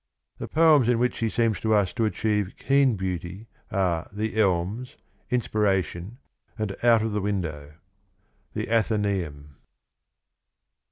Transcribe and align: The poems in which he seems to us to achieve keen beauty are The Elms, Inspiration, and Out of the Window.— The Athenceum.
The 0.39 0.47
poems 0.47 0.89
in 0.89 0.97
which 0.97 1.19
he 1.19 1.29
seems 1.29 1.59
to 1.59 1.75
us 1.75 1.93
to 1.93 2.05
achieve 2.05 2.55
keen 2.57 2.95
beauty 2.95 3.45
are 3.69 4.09
The 4.11 4.35
Elms, 4.41 4.95
Inspiration, 5.29 6.17
and 6.57 6.75
Out 6.83 7.03
of 7.03 7.11
the 7.11 7.21
Window.— 7.21 7.75
The 8.55 8.65
Athenceum. 8.65 9.57